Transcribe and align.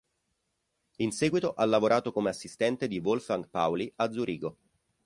In 0.97 1.11
seguito 1.11 1.53
ha 1.53 1.63
lavorato 1.63 2.11
come 2.11 2.29
assistente 2.31 2.87
di 2.87 2.97
Wolfgang 2.97 3.47
Pauli 3.47 3.93
a 3.97 4.09
Zurigo. 4.11 4.57